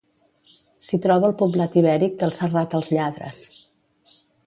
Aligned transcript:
S'hi 0.85 0.99
troba 1.07 1.29
el 1.33 1.35
poblat 1.43 1.79
ibèric 1.83 2.17
del 2.25 2.35
Serrat 2.41 2.77
els 2.81 2.93
Lladres. 2.97 3.47